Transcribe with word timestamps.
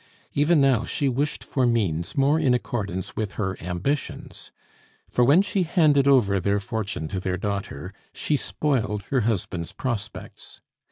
Even 0.33 0.59
now 0.59 0.83
she 0.83 1.07
wished 1.07 1.43
for 1.43 1.67
means 1.67 2.17
more 2.17 2.39
in 2.39 2.55
accordance 2.55 3.15
with 3.15 3.33
her 3.33 3.55
ambitions; 3.61 4.49
for 5.11 5.23
when 5.23 5.43
she 5.43 5.61
handed 5.61 6.07
over 6.07 6.39
their 6.39 6.59
fortune 6.59 7.07
to 7.07 7.19
their 7.19 7.37
daughter, 7.37 7.93
she 8.11 8.35
spoiled 8.35 9.03
her 9.11 9.19
husband's 9.21 9.73
prospects. 9.73 10.59